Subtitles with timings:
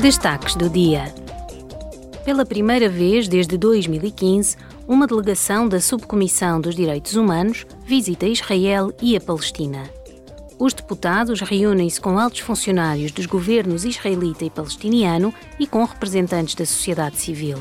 [0.00, 1.12] Destaques do dia.
[2.22, 9.16] Pela primeira vez desde 2015, uma delegação da Subcomissão dos Direitos Humanos visita Israel e
[9.16, 9.84] a Palestina.
[10.58, 16.66] Os deputados reúnem-se com altos funcionários dos governos israelita e palestiniano e com representantes da
[16.66, 17.56] sociedade civil.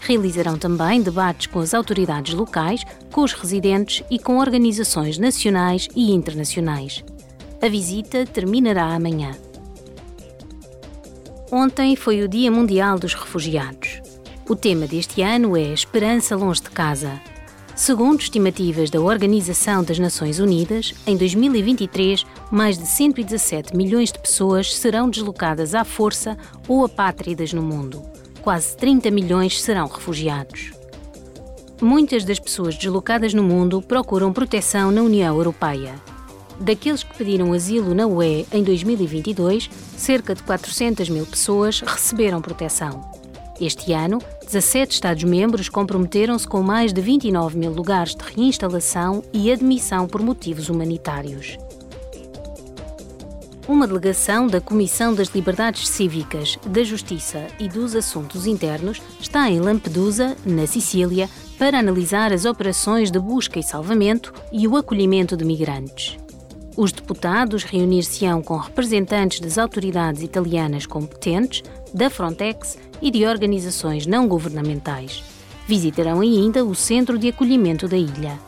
[0.00, 2.82] Realizarão também debates com as autoridades locais,
[3.12, 7.04] com os residentes e com organizações nacionais e internacionais.
[7.62, 9.30] A visita terminará amanhã.
[11.52, 14.00] Ontem foi o Dia Mundial dos Refugiados.
[14.48, 17.20] O tema deste ano é Esperança longe de casa.
[17.74, 24.72] Segundo estimativas da Organização das Nações Unidas, em 2023, mais de 117 milhões de pessoas
[24.76, 28.00] serão deslocadas à força ou apátridas no mundo.
[28.42, 30.70] Quase 30 milhões serão refugiados.
[31.82, 35.94] Muitas das pessoas deslocadas no mundo procuram proteção na União Europeia.
[36.60, 43.00] Daqueles que pediram asilo na UE em 2022, cerca de 400 mil pessoas receberam proteção.
[43.58, 50.06] Este ano, 17 Estados-membros comprometeram-se com mais de 29 mil lugares de reinstalação e admissão
[50.06, 51.56] por motivos humanitários.
[53.66, 59.60] Uma delegação da Comissão das Liberdades Cívicas, da Justiça e dos Assuntos Internos está em
[59.60, 65.44] Lampedusa, na Sicília, para analisar as operações de busca e salvamento e o acolhimento de
[65.44, 66.18] migrantes.
[66.76, 71.62] Os deputados reunir-se-ão com representantes das autoridades italianas competentes,
[71.92, 75.24] da Frontex e de organizações não governamentais.
[75.66, 78.38] Visitarão ainda o centro de acolhimento da ilha.